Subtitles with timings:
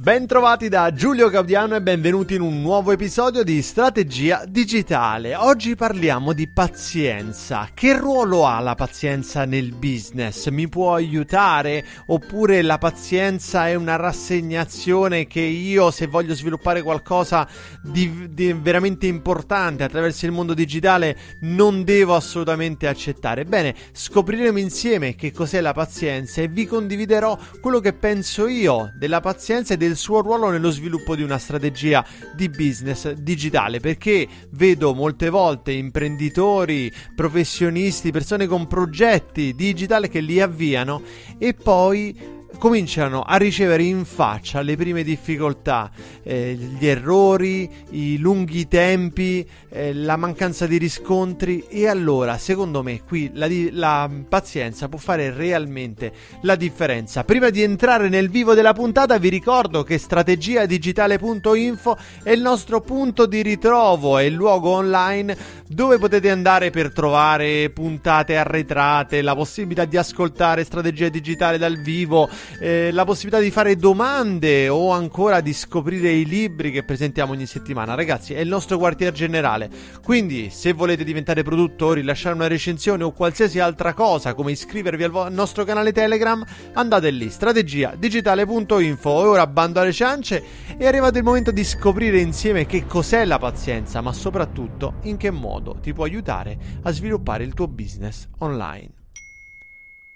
[0.00, 5.34] Bentrovati da Giulio Gaudiano e benvenuti in un nuovo episodio di Strategia Digitale.
[5.34, 7.68] Oggi parliamo di pazienza.
[7.74, 10.50] Che ruolo ha la pazienza nel business?
[10.50, 11.84] Mi può aiutare?
[12.06, 17.48] Oppure la pazienza è una rassegnazione che io, se voglio sviluppare qualcosa
[17.82, 23.44] di, di veramente importante attraverso il mondo digitale, non devo assolutamente accettare?
[23.44, 29.18] Bene, scopriremo insieme che cos'è la pazienza e vi condividerò quello che penso io della
[29.18, 34.94] pazienza e del suo ruolo nello sviluppo di una strategia di business digitale perché vedo
[34.94, 41.02] molte volte imprenditori, professionisti, persone con progetti digitali che li avviano
[41.38, 45.90] e poi cominciano a ricevere in faccia le prime difficoltà,
[46.22, 53.02] eh, gli errori, i lunghi tempi, eh, la mancanza di riscontri e allora secondo me
[53.04, 56.12] qui la, la, pazienza può fare realmente
[56.42, 57.24] la differenza.
[57.24, 63.26] Prima di entrare nel vivo della puntata vi ricordo che strategiadigitale.info è il nostro punto
[63.26, 65.36] di ritrovo, è il luogo online
[65.68, 72.28] dove potete andare per trovare puntate arretrate, la possibilità di ascoltare strategia digitale dal vivo,
[72.60, 77.46] eh, la possibilità di fare domande o ancora di scoprire i libri che presentiamo ogni
[77.46, 77.94] settimana.
[77.94, 79.70] Ragazzi, è il nostro quartier generale.
[80.02, 85.10] Quindi, se volete diventare produttori, lasciare una recensione o qualsiasi altra cosa, come iscrivervi al,
[85.10, 86.44] vo- al nostro canale Telegram,
[86.74, 89.22] andate lì, strategiadigitale.info.
[89.22, 90.42] E ora bando alle ciance,
[90.76, 95.30] è arrivato il momento di scoprire insieme che cos'è la pazienza, ma soprattutto in che
[95.30, 98.97] modo ti può aiutare a sviluppare il tuo business online.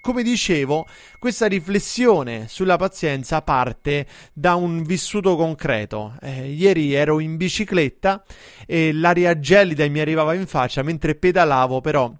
[0.03, 0.85] Come dicevo,
[1.17, 6.17] questa riflessione sulla pazienza parte da un vissuto concreto.
[6.21, 8.21] Eh, ieri ero in bicicletta
[8.67, 12.13] e l'aria gelida mi arrivava in faccia mentre pedalavo, però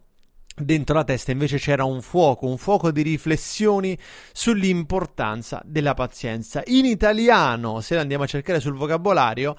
[0.55, 3.97] Dentro la testa invece c'era un fuoco, un fuoco di riflessioni
[4.31, 6.61] sull'importanza della pazienza.
[6.67, 9.55] In italiano, se andiamo a cercare sul vocabolario,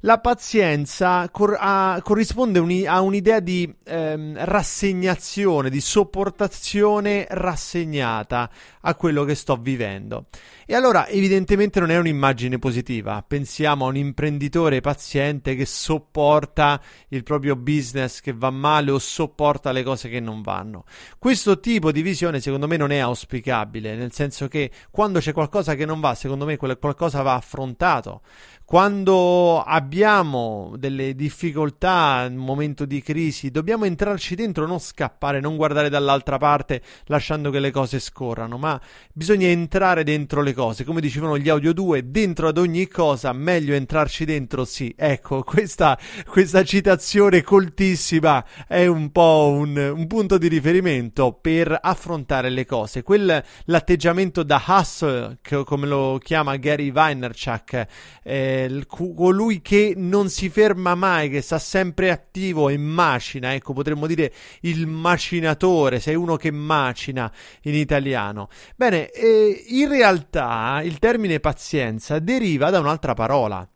[0.00, 8.48] la pazienza cor- a- corrisponde uni- a un'idea di ehm, rassegnazione, di sopportazione rassegnata
[8.82, 10.26] a quello che sto vivendo.
[10.64, 13.24] E allora evidentemente non è un'immagine positiva.
[13.26, 19.72] Pensiamo a un imprenditore paziente che sopporta il proprio business che va male o sopporta
[19.72, 20.84] le cose che non vanno.
[21.18, 25.74] Questo tipo di visione secondo me non è auspicabile, nel senso che quando c'è qualcosa
[25.74, 28.22] che non va, secondo me quel qualcosa va affrontato.
[28.68, 35.88] Quando abbiamo delle difficoltà, un momento di crisi, dobbiamo entrarci dentro, non scappare, non guardare
[35.88, 38.78] dall'altra parte lasciando che le cose scorrano, ma
[39.12, 40.82] bisogna entrare dentro le cose.
[40.82, 44.92] Come dicevano gli audio 2, dentro ad ogni cosa, meglio entrarci dentro, sì.
[44.98, 45.96] Ecco, questa,
[46.26, 53.04] questa citazione coltissima è un po' un, un, punto di riferimento per affrontare le cose.
[53.04, 57.86] Quel, l'atteggiamento da hustle, che, come lo chiama Gary Vaynerchuk,
[58.24, 58.54] eh,
[58.86, 64.32] colui che non si ferma mai, che sta sempre attivo e macina, ecco, potremmo dire
[64.60, 67.30] il macinatore, sei uno che macina
[67.62, 68.48] in italiano.
[68.76, 73.68] Bene, eh, in realtà il termine pazienza deriva da un'altra parola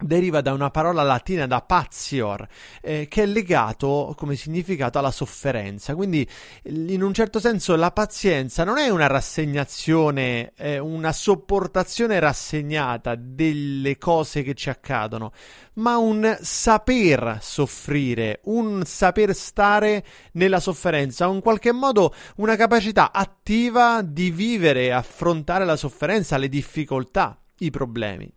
[0.00, 2.46] deriva da una parola latina da patior,
[2.80, 5.94] eh, che è legato come significato alla sofferenza.
[5.94, 6.26] Quindi,
[6.64, 13.96] in un certo senso, la pazienza non è una rassegnazione, eh, una sopportazione rassegnata delle
[13.98, 15.32] cose che ci accadono,
[15.74, 24.02] ma un saper soffrire, un saper stare nella sofferenza, in qualche modo una capacità attiva
[24.02, 28.32] di vivere affrontare la sofferenza, le difficoltà, i problemi.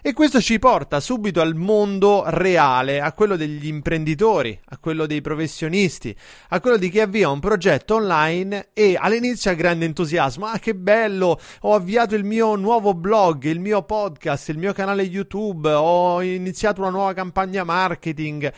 [0.00, 5.20] E questo ci porta subito al mondo reale, a quello degli imprenditori, a quello dei
[5.20, 6.16] professionisti,
[6.50, 10.46] a quello di chi avvia un progetto online e all'inizio ha grande entusiasmo.
[10.46, 11.38] Ah, che bello!
[11.62, 16.80] Ho avviato il mio nuovo blog, il mio podcast, il mio canale YouTube, ho iniziato
[16.80, 18.52] una nuova campagna marketing,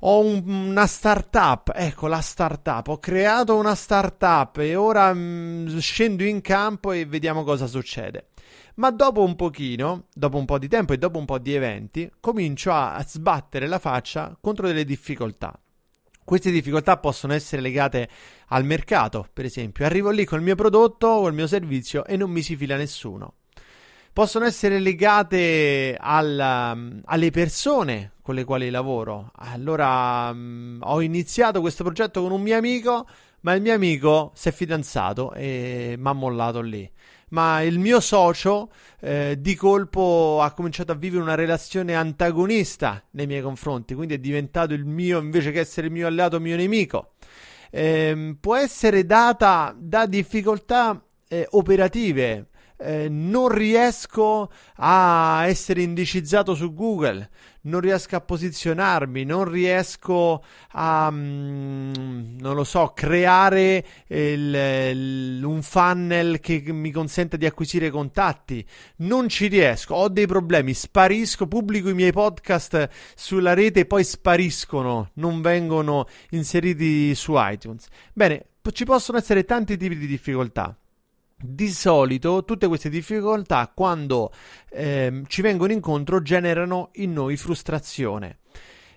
[0.00, 1.72] ho un, una startup.
[1.74, 7.04] Ecco la startup, ho creato una startup e ora mh, mm, scendo in campo e
[7.04, 8.28] vediamo cosa succede.
[8.76, 12.10] Ma dopo un pochino, dopo un po' di tempo e dopo un po' di eventi,
[12.20, 15.58] comincio a sbattere la faccia contro delle difficoltà.
[16.22, 18.08] Queste difficoltà possono essere legate
[18.48, 19.86] al mercato, per esempio.
[19.86, 23.34] Arrivo lì col mio prodotto o il mio servizio e non mi si fila nessuno.
[24.12, 29.30] Possono essere legate al, alle persone con le quali lavoro.
[29.36, 33.06] Allora, um, ho iniziato questo progetto con un mio amico,
[33.40, 36.90] ma il mio amico si è fidanzato e mi ha mollato lì
[37.28, 43.26] ma il mio socio eh, di colpo ha cominciato a vivere una relazione antagonista nei
[43.26, 47.14] miei confronti, quindi è diventato il mio, invece che essere il mio alleato, mio nemico.
[47.70, 56.74] Eh, può essere data da difficoltà eh, operative eh, non riesco a essere indicizzato su
[56.74, 57.28] Google,
[57.62, 60.42] non riesco a posizionarmi, non riesco
[60.72, 67.90] a, mm, non lo so, creare il, il, un funnel che mi consenta di acquisire
[67.90, 68.64] contatti.
[68.96, 74.04] Non ci riesco, ho dei problemi, sparisco, pubblico i miei podcast sulla rete e poi
[74.04, 77.86] spariscono, non vengono inseriti su iTunes.
[78.12, 80.76] Bene, ci possono essere tanti tipi di difficoltà.
[81.38, 84.32] Di solito tutte queste difficoltà quando
[84.70, 88.38] eh, ci vengono incontro generano in noi frustrazione.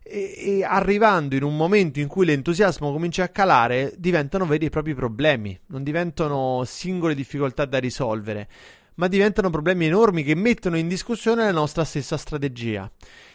[0.01, 4.95] E, arrivando in un momento in cui l'entusiasmo comincia a calare diventano veri e propri
[4.95, 8.47] problemi, non diventano singole difficoltà da risolvere,
[8.95, 12.89] ma diventano problemi enormi che mettono in discussione la nostra stessa strategia.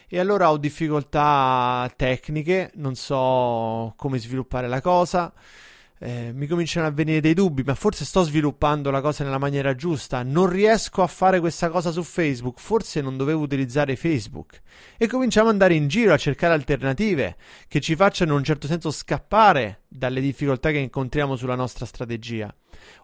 [0.07, 5.31] E allora ho difficoltà tecniche, non so come sviluppare la cosa
[5.99, 9.75] eh, mi cominciano a venire dei dubbi, ma forse sto sviluppando la cosa nella maniera
[9.75, 14.61] giusta, non riesco a fare questa cosa su Facebook, forse non dovevo utilizzare Facebook.
[14.97, 17.37] E cominciamo ad andare in giro a cercare alternative
[17.67, 22.53] che ci facciano in un certo senso scappare dalle difficoltà che incontriamo sulla nostra strategia.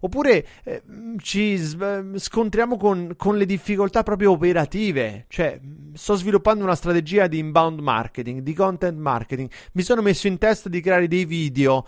[0.01, 0.81] Oppure eh,
[1.19, 1.59] ci
[2.15, 5.59] scontriamo con, con, le difficoltà proprio operative, cioè
[5.93, 10.69] sto sviluppando una strategia di inbound marketing, di content marketing, mi sono messo in testa
[10.69, 11.85] di creare dei video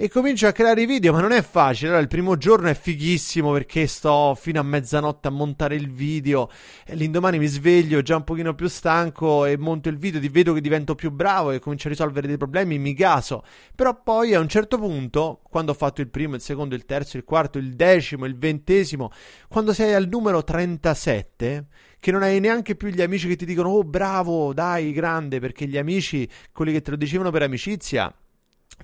[0.00, 1.88] e comincio a creare i video, ma non è facile.
[1.88, 6.48] Allora, il primo giorno è fighissimo perché sto fino a mezzanotte a montare il video.
[6.86, 10.60] E l'indomani mi sveglio già un pochino più stanco e monto il video, vedo che
[10.60, 13.42] divento più bravo e comincio a risolvere dei problemi, mi gaso.
[13.74, 17.17] Però poi a un certo punto, quando ho fatto il primo, il secondo, il terzo,
[17.18, 19.10] il quarto, il decimo, il ventesimo,
[19.48, 21.66] quando sei al numero 37,
[22.00, 25.66] che non hai neanche più gli amici che ti dicono "Oh, bravo, dai, grande", perché
[25.66, 28.12] gli amici, quelli che te lo dicevano per amicizia,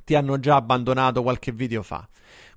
[0.04, 2.06] ti hanno già abbandonato qualche video fa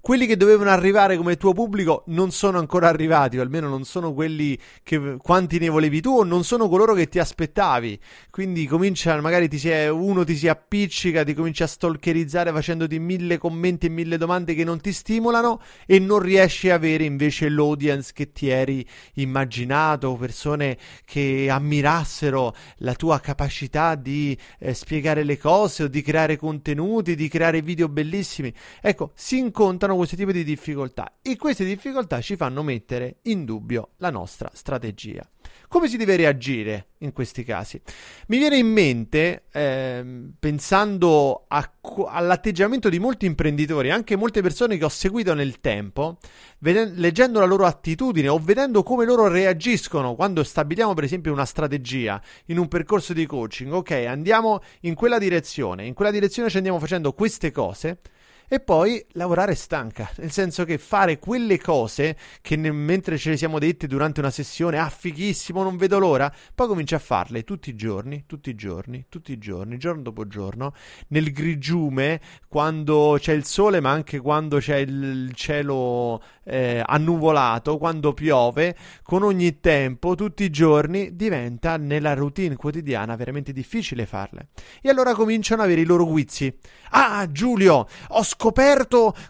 [0.07, 4.13] quelli che dovevano arrivare come tuo pubblico non sono ancora arrivati, o almeno non sono
[4.13, 7.99] quelli che quanti ne volevi tu, o non sono coloro che ti aspettavi.
[8.29, 12.97] Quindi comincia, magari ti si è, uno ti si appiccica, ti comincia a stalkerizzare facendoti
[12.99, 17.49] mille commenti e mille domande che non ti stimolano e non riesci a avere invece
[17.49, 25.37] l'audience che ti eri immaginato, persone che ammirassero la tua capacità di eh, spiegare le
[25.37, 28.53] cose o di creare contenuti, di creare video bellissimi.
[28.79, 33.91] Ecco, si incontrano questo tipo di difficoltà e queste difficoltà ci fanno mettere in dubbio
[33.97, 35.27] la nostra strategia.
[35.69, 37.81] Come si deve reagire in questi casi?
[38.27, 41.69] Mi viene in mente, eh, pensando a,
[42.07, 46.19] all'atteggiamento di molti imprenditori, anche molte persone che ho seguito nel tempo,
[46.59, 51.45] ved- leggendo la loro attitudine o vedendo come loro reagiscono quando stabiliamo per esempio una
[51.45, 56.57] strategia in un percorso di coaching, ok, andiamo in quella direzione, in quella direzione ci
[56.57, 57.99] andiamo facendo queste cose
[58.47, 63.37] e poi lavorare stanca, nel senso che fare quelle cose che ne- mentre ce le
[63.37, 67.69] siamo dette durante una sessione, ah fighissimo, non vedo l'ora, poi cominci a farle tutti
[67.69, 70.73] i giorni, tutti i giorni, tutti i giorni, giorno dopo giorno,
[71.09, 78.13] nel grigiume, quando c'è il sole, ma anche quando c'è il cielo eh, annuvolato, quando
[78.13, 84.47] piove, con ogni tempo, tutti i giorni, diventa nella routine quotidiana veramente difficile farle.
[84.81, 86.55] E allora cominciano ad avere i loro guizzi.
[86.91, 88.36] Ah, Giulio, ho scoperto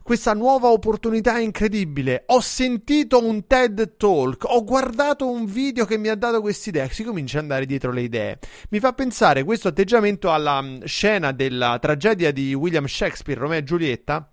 [0.04, 2.24] questa nuova opportunità incredibile.
[2.28, 6.88] Ho sentito un TED Talk, ho guardato un video che mi ha dato quest'idea.
[6.90, 8.40] Si comincia ad andare dietro le idee.
[8.70, 13.64] Mi fa pensare questo atteggiamento alla mm, scena della tragedia di William Shakespeare, Romeo e
[13.64, 14.32] Giulietta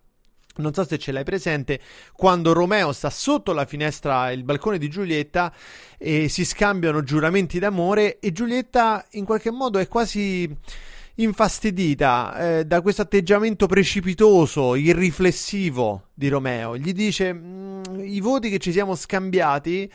[0.57, 1.81] Non so se ce l'hai presente,
[2.13, 5.53] quando Romeo sta sotto la finestra, il balcone di Giulietta,
[5.99, 10.57] e si scambiano giuramenti d'amore e Giulietta in qualche modo è quasi
[11.17, 16.77] infastidita eh, da questo atteggiamento precipitoso, irriflessivo di Romeo.
[16.77, 19.91] Gli dice: mm, I voti che ci siamo scambiati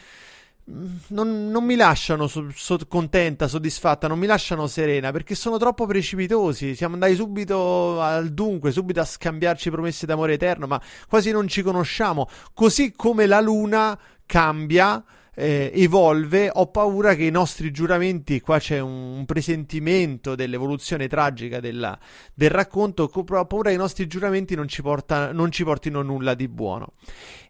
[1.07, 5.85] non, non, mi lasciano so, so, contenta, soddisfatta, non mi lasciano serena perché sono troppo
[5.85, 6.75] precipitosi.
[6.75, 11.61] Siamo andati subito al dunque, subito a scambiarci promesse d'amore eterno, ma quasi non ci
[11.63, 12.29] conosciamo.
[12.53, 15.03] Così come la luna cambia
[15.39, 21.97] eh, evolve, ho paura che i nostri giuramenti, qua c'è un, presentimento dell'evoluzione tragica della,
[22.33, 26.33] del racconto, ho paura che i nostri giuramenti non ci, porta, non ci portino nulla
[26.33, 26.93] di buono.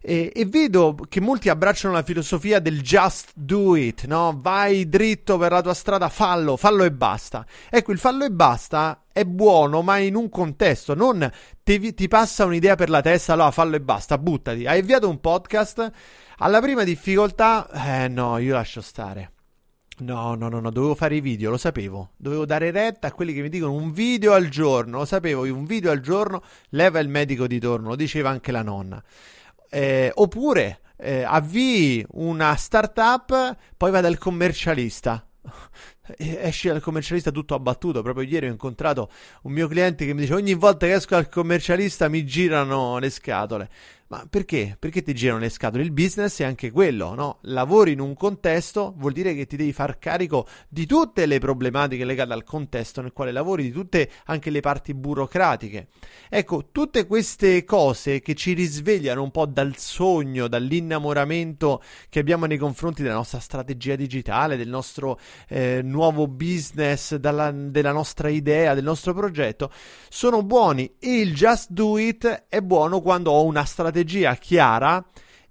[0.00, 4.38] E, e, vedo che molti abbracciano la filosofia del just do it, no?
[4.40, 7.44] Vai dritto per la tua strada, fallo, fallo e basta.
[7.68, 11.28] Ecco, il fallo e basta è buono, ma in un contesto, non
[11.64, 14.66] ti, ti passa un'idea per la testa, allora fallo e basta, buttati.
[14.66, 15.92] Hai avviato un podcast
[16.42, 19.32] alla prima difficoltà, eh no, io lascio stare.
[19.98, 22.12] No, no, no, no, dovevo fare i video, lo sapevo.
[22.16, 25.66] Dovevo dare retta a quelli che mi dicono un video al giorno, lo sapevo, un
[25.66, 29.02] video al giorno leva il medico di torno, lo diceva anche la nonna.
[29.68, 35.22] Eh, oppure eh, avvii una startup, poi vai dal commercialista.
[36.16, 38.00] esci dal commercialista tutto abbattuto.
[38.00, 39.10] Proprio ieri ho incontrato
[39.42, 43.10] un mio cliente che mi dice: Ogni volta che esco dal commercialista mi girano le
[43.10, 43.68] scatole.
[44.10, 44.74] Ma perché?
[44.76, 45.84] Perché ti girano le scatole?
[45.84, 47.38] Il business è anche quello, no?
[47.42, 52.04] Lavori in un contesto, vuol dire che ti devi far carico di tutte le problematiche
[52.04, 55.90] legate al contesto nel quale lavori, di tutte anche le parti burocratiche.
[56.28, 62.58] Ecco, tutte queste cose che ci risvegliano un po' dal sogno, dall'innamoramento che abbiamo nei
[62.58, 68.82] confronti della nostra strategia digitale, del nostro eh, nuovo business, dalla, della nostra idea, del
[68.82, 69.70] nostro progetto,
[70.08, 75.04] sono buoni il just do it è buono quando ho una strategia strategia chiara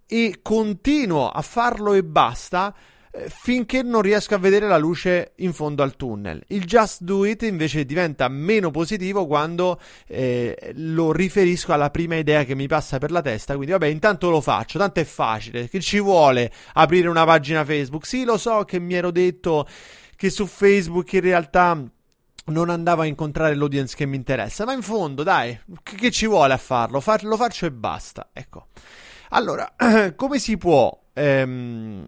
[0.07, 2.73] e continuo a farlo e basta
[3.11, 6.43] eh, finché non riesco a vedere la luce in fondo al tunnel.
[6.47, 12.43] Il just do it invece diventa meno positivo quando eh, lo riferisco alla prima idea
[12.43, 13.53] che mi passa per la testa.
[13.53, 15.69] Quindi, vabbè, intanto lo faccio, tanto è facile.
[15.69, 18.05] Che ci vuole aprire una pagina Facebook?
[18.05, 19.67] Sì, lo so che mi ero detto
[20.15, 21.83] che su Facebook in realtà
[22.49, 26.27] non andavo a incontrare l'audience che mi interessa, ma in fondo, dai, che, che ci
[26.27, 26.99] vuole a farlo?
[26.99, 28.29] Fa- lo faccio e basta.
[28.33, 28.67] Ecco.
[29.29, 29.73] Allora,
[30.15, 32.07] come si può ehm,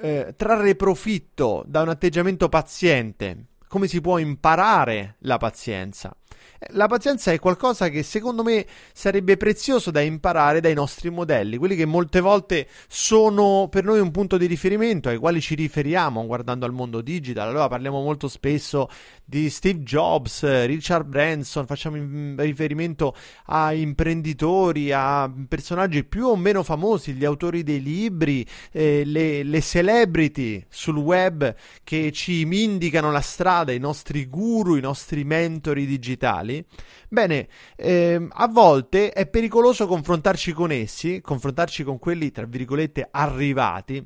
[0.00, 3.46] eh, trarre profitto da un atteggiamento paziente?
[3.68, 6.14] Come si può imparare la pazienza?
[6.70, 11.76] La pazienza è qualcosa che secondo me sarebbe prezioso da imparare dai nostri modelli, quelli
[11.76, 16.64] che molte volte sono per noi un punto di riferimento ai quali ci riferiamo guardando
[16.64, 17.48] al mondo digital.
[17.48, 18.88] Allora parliamo molto spesso
[19.22, 21.96] di Steve Jobs, Richard Branson, facciamo
[22.36, 23.14] riferimento
[23.46, 29.60] a imprenditori, a personaggi più o meno famosi, gli autori dei libri, eh, le, le
[29.60, 36.55] celebrity sul web che ci indicano la strada, i nostri guru, i nostri mentori digitali
[37.08, 44.04] bene, ehm, a volte è pericoloso confrontarci con essi, confrontarci con quelli, tra virgolette, arrivati,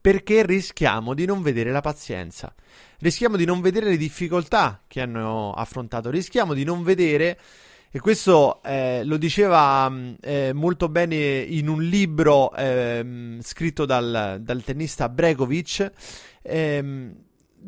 [0.00, 2.54] perché rischiamo di non vedere la pazienza,
[2.98, 7.38] rischiamo di non vedere le difficoltà che hanno affrontato, rischiamo di non vedere
[7.96, 14.38] e questo eh, lo diceva mm, eh, molto bene in un libro eh, scritto dal,
[14.42, 15.92] dal, tennista Bregovic.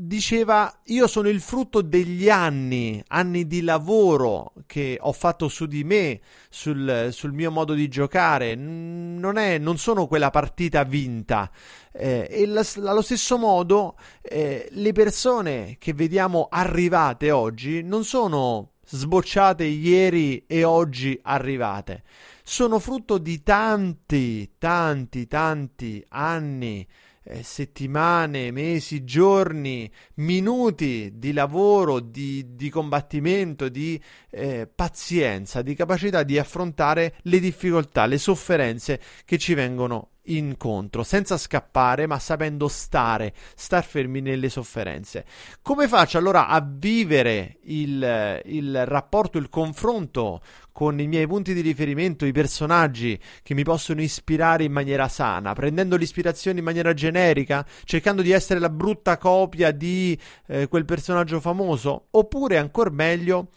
[0.01, 5.83] Diceva io sono il frutto degli anni, anni di lavoro che ho fatto su di
[5.83, 11.51] me, sul, sul mio modo di giocare, non, è, non sono quella partita vinta.
[11.93, 18.75] Eh, e la, allo stesso modo eh, le persone che vediamo arrivate oggi non sono
[18.87, 22.05] sbocciate ieri e oggi arrivate,
[22.45, 26.87] sono frutto di tanti, tanti, tanti anni
[27.29, 36.23] eh, settimane, mesi, giorni, minuti di lavoro, di, di combattimento, di eh, pazienza, di capacità
[36.23, 43.33] di affrontare le difficoltà, le sofferenze che ci vengono incontro, senza scappare, ma sapendo stare,
[43.55, 45.25] star fermi nelle sofferenze.
[45.63, 50.41] Come faccio allora a vivere il, il rapporto, il confronto
[50.73, 55.53] con i miei punti di riferimento, i personaggi che mi possono ispirare in maniera sana,
[55.53, 60.17] prendendo l'ispirazione in maniera generica, cercando di essere la brutta copia di
[60.47, 63.49] eh, quel personaggio famoso, oppure ancora meglio,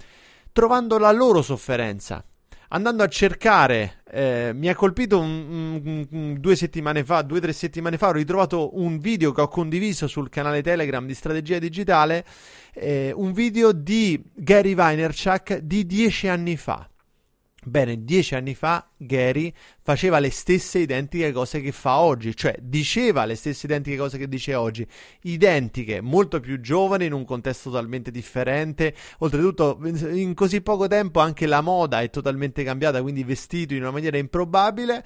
[0.52, 2.26] trovando la loro sofferenza?
[2.70, 7.42] Andando a cercare, eh, mi ha colpito un, un, un, due settimane fa, due o
[7.42, 11.60] tre settimane fa, ho ritrovato un video che ho condiviso sul canale Telegram di Strategia
[11.60, 12.26] Digitale,
[12.74, 16.86] eh, un video di Gary Vaynerchuk di dieci anni fa.
[17.64, 19.54] Bene, dieci anni fa Gary
[19.84, 24.28] faceva le stesse identiche cose che fa oggi, cioè diceva le stesse identiche cose che
[24.28, 24.86] dice oggi,
[25.24, 28.94] identiche, molto più giovane, in un contesto totalmente differente.
[29.20, 33.92] Oltretutto, in così poco tempo anche la moda è totalmente cambiata, quindi vestito in una
[33.92, 35.04] maniera improbabile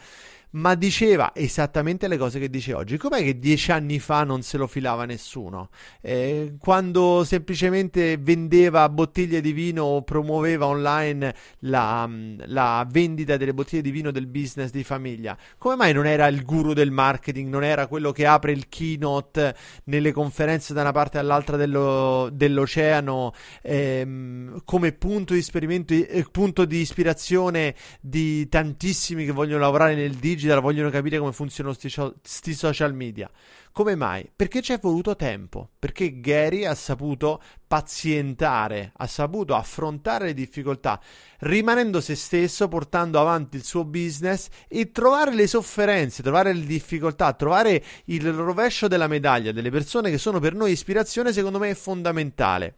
[0.55, 2.97] ma diceva esattamente le cose che dice oggi.
[2.97, 5.69] Com'è che dieci anni fa non se lo filava nessuno?
[6.01, 12.09] Eh, quando semplicemente vendeva bottiglie di vino o promuoveva online la,
[12.45, 16.43] la, vendita delle bottiglie di vino del business di famiglia, come mai non era il
[16.43, 19.55] guru del marketing, non era quello che apre il keynote
[19.85, 26.65] nelle conferenze da una parte all'altra dello, dell'oceano ehm, come punto di esperimento, eh, punto
[26.65, 30.61] di ispirazione di tantissimi che vogliono lavorare nel digital?
[30.61, 33.29] vogliono capire come funzionano questi social media.
[33.75, 34.31] Come mai?
[34.33, 40.97] Perché ci è voluto tempo, perché Gary ha saputo pazientare, ha saputo affrontare le difficoltà,
[41.39, 47.33] rimanendo se stesso, portando avanti il suo business e trovare le sofferenze, trovare le difficoltà,
[47.33, 51.75] trovare il rovescio della medaglia delle persone che sono per noi ispirazione, secondo me è
[51.75, 52.75] fondamentale.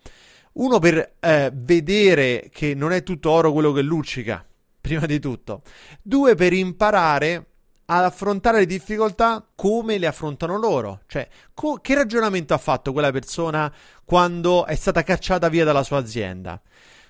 [0.54, 4.44] Uno per eh, vedere che non è tutto oro quello che luccica,
[4.82, 5.62] prima di tutto.
[6.02, 7.46] Due per imparare
[7.90, 11.02] ad affrontare le difficoltà come le affrontano loro.
[11.08, 15.98] Cioè, co- che ragionamento ha fatto quella persona quando è stata cacciata via dalla sua
[15.98, 16.62] azienda?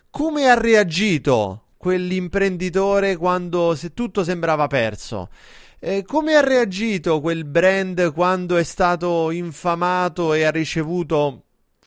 [0.10, 5.30] Come ha reagito quell'imprenditore quando se tutto sembrava perso?
[5.80, 11.44] Eh, come ha reagito quel brand quando è stato infamato e ha ricevuto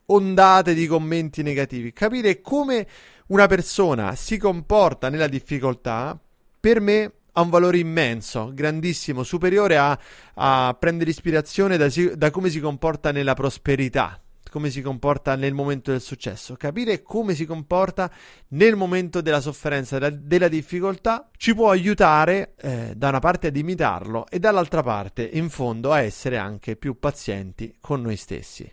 [0.07, 1.93] ondate di commenti negativi?
[1.93, 2.87] Capire come
[3.29, 6.19] una persona si comporta nella difficoltà,
[6.59, 9.99] per me ha un valore immenso, grandissimo, superiore a,
[10.35, 14.21] a prendere ispirazione da, da come si comporta nella prosperità
[14.51, 16.57] come si comporta nel momento del successo.
[16.57, 18.11] Capire come si comporta
[18.49, 23.57] nel momento della sofferenza, della, della difficoltà, ci può aiutare eh, da una parte ad
[23.57, 28.71] imitarlo e dall'altra parte, in fondo, a essere anche più pazienti con noi stessi.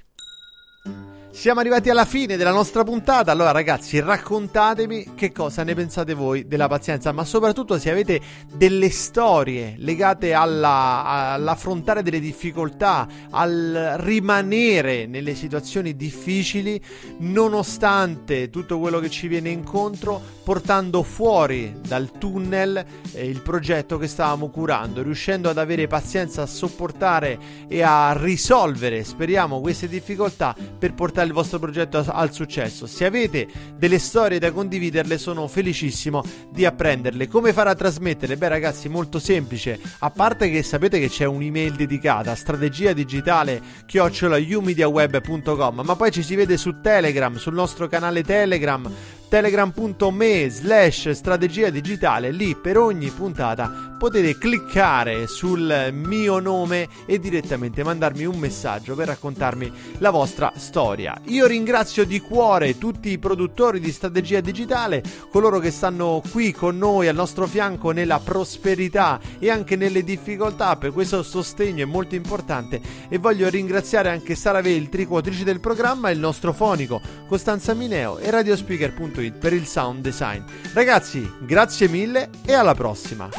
[1.38, 3.32] Siamo arrivati alla fine della nostra puntata.
[3.32, 8.20] Allora, ragazzi, raccontatemi che cosa ne pensate voi della pazienza, ma soprattutto se avete
[8.56, 16.82] delle storie legate alla, all'affrontare delle difficoltà, al rimanere nelle situazioni difficili,
[17.20, 24.08] nonostante tutto quello che ci viene incontro, portando fuori dal tunnel eh, il progetto che
[24.08, 30.94] stavamo curando, riuscendo ad avere pazienza a sopportare e a risolvere, speriamo, queste difficoltà per
[30.94, 32.86] portare il vostro progetto al successo.
[32.88, 37.28] Se avete delle storie da condividerle, sono felicissimo di apprenderle.
[37.28, 38.38] Come fare a trasmetterle?
[38.38, 39.80] Beh, ragazzi, molto semplice.
[40.00, 46.36] A parte che sapete che c'è un'email dedicata, strategia digitale chiocciolaiumediaweb.com, ma poi ci si
[46.36, 48.90] vede su Telegram, sul nostro canale Telegram
[49.28, 52.32] telegram.me slash strategia digitale.
[52.32, 59.08] Lì per ogni puntata potete cliccare sul mio nome e direttamente mandarmi un messaggio per
[59.08, 61.20] raccontarmi la vostra storia.
[61.26, 66.78] Io ringrazio di cuore tutti i produttori di strategia digitale coloro che stanno qui con
[66.78, 70.76] noi al nostro fianco nella prosperità e anche nelle difficoltà.
[70.78, 76.12] Per questo sostegno è molto importante e voglio ringraziare anche Sara Veltri coautrice del programma
[76.12, 80.42] il nostro fonico Costanza Mineo e radiospeaker.com www.strategiadigitale.it per il sound design.
[80.74, 83.30] Ragazzi, grazie mille e alla prossima.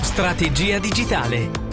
[0.00, 1.72] Strategia digitale.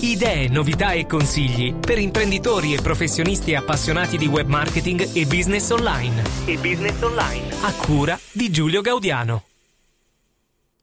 [0.00, 6.22] Idee, novità e consigli per imprenditori e professionisti appassionati di web marketing e business online.
[6.46, 7.54] E business online.
[7.62, 9.49] A cura di Giulio Gaudiano.